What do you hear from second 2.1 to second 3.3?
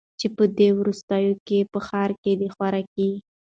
کي د خوراکي